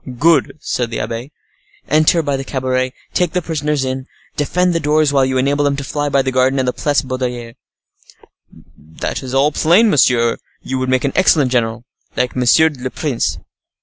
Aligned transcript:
"Good!" 0.17 0.57
said 0.59 0.89
the 0.89 0.99
abbe. 0.99 1.31
"Enter 1.87 2.23
by 2.23 2.35
the 2.35 2.43
cabaret, 2.43 2.91
take 3.13 3.33
the 3.33 3.41
prisoners 3.43 3.85
in; 3.85 4.07
defend 4.35 4.73
the 4.73 4.79
door 4.79 5.05
while 5.05 5.23
you 5.23 5.37
enable 5.37 5.63
them 5.63 5.75
to 5.75 5.83
fly 5.83 6.09
by 6.09 6.23
the 6.23 6.31
garden 6.31 6.57
and 6.57 6.67
the 6.67 6.73
Place 6.73 7.03
Baudoyer." 7.03 7.53
"That 8.75 9.21
is 9.21 9.35
all 9.35 9.51
plain. 9.51 9.91
Monsieur, 9.91 10.37
you 10.63 10.79
would 10.79 10.89
make 10.89 11.03
an 11.03 11.13
excellent 11.15 11.51
general, 11.51 11.85
like 12.17 12.35
monsieur 12.35 12.69
le 12.73 12.89
prince." 12.89 13.37